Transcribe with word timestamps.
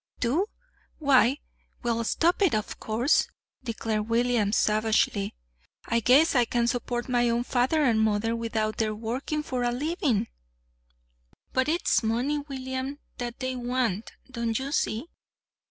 "Do? 0.19 0.47
Why, 0.97 1.37
we'll 1.83 2.03
stop 2.05 2.41
it, 2.41 2.55
of 2.55 2.79
course," 2.79 3.27
declared 3.63 4.09
William 4.09 4.51
savagely. 4.51 5.35
"I 5.85 5.99
guess 5.99 6.33
I 6.33 6.43
can 6.43 6.65
support 6.65 7.07
my 7.07 7.29
own 7.29 7.43
father 7.43 7.83
and 7.83 8.01
mother 8.01 8.35
without 8.35 8.77
their 8.77 8.95
working 8.95 9.43
for 9.43 9.61
a 9.61 9.71
living!" 9.71 10.25
"But 11.53 11.69
it's 11.69 12.01
money, 12.01 12.39
William, 12.39 12.97
that 13.19 13.37
they 13.41 13.55
want. 13.55 14.13
Don't 14.31 14.57
you 14.57 14.71
see?" 14.71 15.05